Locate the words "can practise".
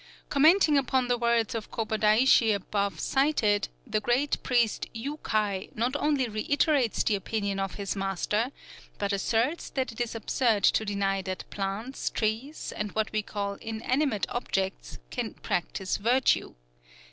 15.11-15.97